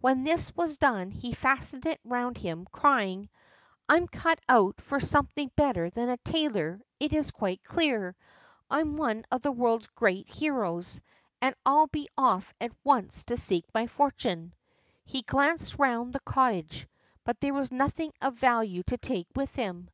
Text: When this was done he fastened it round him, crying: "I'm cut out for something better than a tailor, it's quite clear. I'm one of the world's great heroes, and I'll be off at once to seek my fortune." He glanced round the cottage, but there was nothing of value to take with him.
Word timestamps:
When 0.00 0.22
this 0.22 0.54
was 0.54 0.78
done 0.78 1.10
he 1.10 1.32
fastened 1.34 1.84
it 1.84 1.98
round 2.04 2.38
him, 2.38 2.64
crying: 2.70 3.28
"I'm 3.88 4.06
cut 4.06 4.38
out 4.48 4.80
for 4.80 5.00
something 5.00 5.50
better 5.56 5.90
than 5.90 6.08
a 6.10 6.16
tailor, 6.18 6.80
it's 7.00 7.32
quite 7.32 7.64
clear. 7.64 8.14
I'm 8.70 8.96
one 8.96 9.24
of 9.32 9.42
the 9.42 9.50
world's 9.50 9.88
great 9.88 10.28
heroes, 10.30 11.00
and 11.42 11.56
I'll 11.66 11.88
be 11.88 12.08
off 12.16 12.54
at 12.60 12.70
once 12.84 13.24
to 13.24 13.36
seek 13.36 13.64
my 13.74 13.88
fortune." 13.88 14.54
He 15.06 15.22
glanced 15.22 15.76
round 15.76 16.12
the 16.12 16.20
cottage, 16.20 16.86
but 17.24 17.40
there 17.40 17.52
was 17.52 17.72
nothing 17.72 18.12
of 18.22 18.36
value 18.38 18.84
to 18.84 18.96
take 18.96 19.26
with 19.34 19.56
him. 19.56 19.90